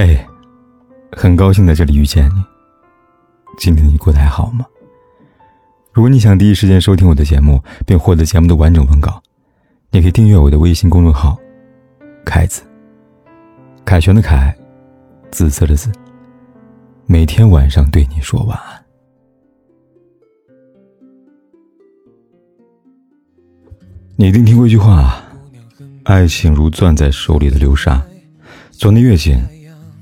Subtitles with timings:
[0.00, 0.16] 嘿，
[1.10, 2.44] 很高兴在这里遇见你。
[3.58, 4.64] 今天你过得还好吗？
[5.92, 9.20] 如果你想第一时间收听我的节目，并获得节目的完整文稿，
[9.90, 11.36] 你可以订阅我的微信公众号
[12.24, 12.62] “凯子”。
[13.84, 14.56] 凯旋的凯，
[15.32, 15.90] 紫色的紫。
[17.06, 18.84] 每天晚上对你说晚安。
[24.14, 25.20] 你一定听过一句话
[26.06, 28.00] ：“爱情如攥在手里的流沙，
[28.70, 29.44] 攥得越紧。”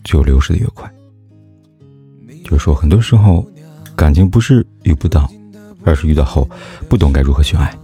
[0.06, 0.90] 就流失的越快。
[2.42, 3.46] 就是说，很多时候，
[3.94, 5.30] 感情不是遇不到，
[5.84, 6.48] 而是遇到后
[6.88, 7.76] 不懂该如何去爱。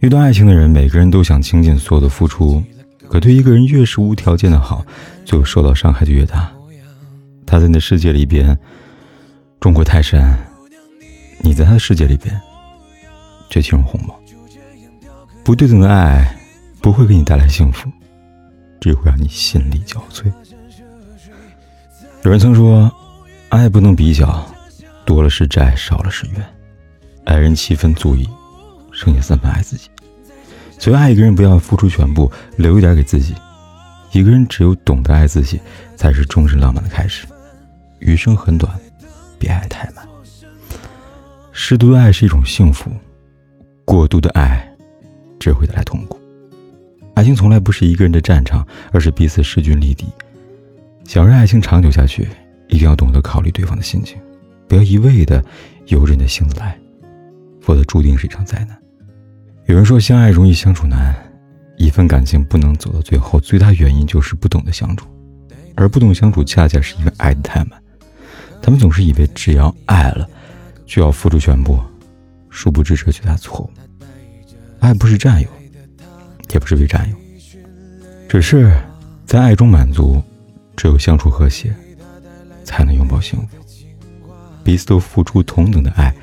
[0.00, 2.62] 遇到爱情的人，每个人都想倾尽所有的付出，
[3.08, 4.84] 可对一个人越是无条件的好，
[5.24, 6.50] 就受到伤害就越大。
[7.44, 8.58] 他在你的世界里边，
[9.60, 10.38] 中国泰山，
[11.40, 12.40] 你在他的世界里边，
[13.50, 14.18] 却轻如鸿毛。
[15.44, 16.38] 不对等的爱，
[16.80, 17.90] 不会给你带来幸福，
[18.80, 20.32] 只会让你心力交瘁。
[22.24, 22.92] 有人曾说，
[23.48, 24.44] 爱不能比较，
[25.06, 26.44] 多了是债，少了是怨。
[27.24, 28.28] 爱人七分足矣，
[28.92, 29.88] 剩下三分爱自己。
[30.78, 33.34] 所以爱一个人，不要付出全部，留一点给自己。
[34.12, 35.60] 一个人只有懂得爱自己，
[35.96, 37.26] 才是终身浪漫的开始。
[38.00, 38.72] 余生很短，
[39.38, 40.06] 别爱太满。
[41.52, 42.90] 适度的爱是一种幸福，
[43.84, 44.68] 过度的爱
[45.38, 46.20] 只会带来痛苦。
[47.14, 50.06] 爱情从来不是一个人的战场，而是彼此势均力敌。
[51.08, 52.28] 想让爱情长久下去，
[52.68, 54.18] 一定要懂得考虑对方的心情，
[54.68, 55.42] 不要一味的
[55.86, 56.78] 由着你的性子来，
[57.62, 58.78] 否则注定是一场灾难。
[59.64, 61.16] 有人说，相爱容易相处难，
[61.78, 65.06] 一份感情不能走到最后，最大原因就是不懂得相处，
[65.76, 67.82] 而不懂相处，恰恰是因为爱的太满。
[68.60, 70.28] 他们总是以为只要爱了，
[70.84, 71.80] 就要付出全部，
[72.50, 73.70] 殊不知这是巨大错误。
[74.80, 75.48] 爱不是占有，
[76.52, 77.16] 也不是被占有，
[78.28, 78.78] 只是
[79.24, 80.22] 在爱中满足。
[80.78, 81.74] 只有相处和谐，
[82.62, 83.58] 才能拥抱幸福；
[84.62, 86.14] 彼此都付出同等的爱，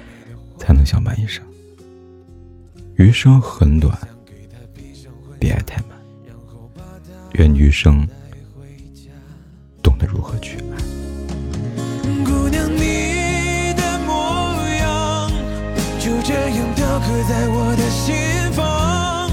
[0.57, 1.43] 才能相伴一生。
[2.95, 3.99] 余生很短，
[5.37, 5.89] 别爱太满。
[7.33, 8.07] 愿余生
[9.83, 10.77] 懂得如何去爱。
[12.23, 14.13] 姑娘，你的模
[14.77, 15.29] 样
[15.99, 18.15] 就这样雕刻在我的心
[18.53, 19.29] 房，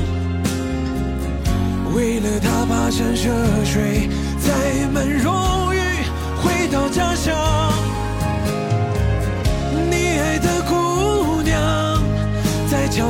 [1.94, 3.30] 为了他跋山涉
[3.64, 4.08] 水。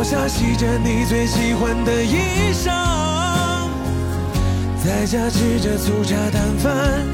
[0.02, 2.72] 在桥下洗着你最喜欢的衣裳，
[4.84, 7.06] 在家吃着粗茶淡饭，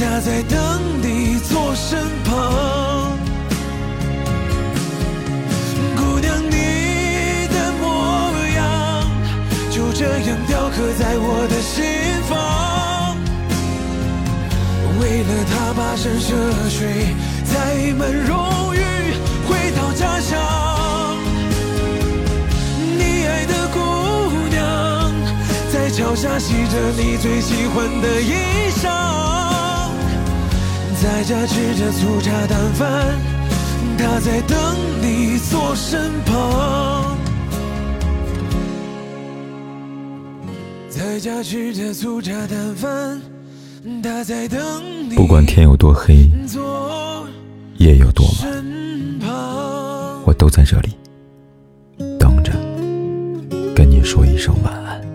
[0.00, 0.58] 她在等
[1.00, 3.16] 你坐身旁。
[5.96, 7.86] 姑娘，你的模
[8.56, 9.08] 样
[9.70, 11.84] 就这样雕刻在我的心
[12.28, 13.16] 房。
[15.00, 16.34] 为了他跋山涉
[16.68, 17.14] 水，
[17.44, 18.82] 载满荣誉
[19.46, 20.57] 回到家乡。
[26.08, 28.32] 在桥下洗着你最喜欢的衣
[28.70, 28.88] 裳，
[31.02, 33.14] 在家吃着粗茶淡饭，
[33.98, 34.58] 他在等
[35.02, 37.14] 你坐身旁。
[40.88, 43.20] 在家吃着粗茶淡饭。
[45.14, 46.30] 不管天有多黑，
[47.76, 48.64] 夜有多晚，
[50.24, 50.96] 我都在这里
[52.18, 52.52] 等着，
[53.74, 55.07] 跟你说一声晚安。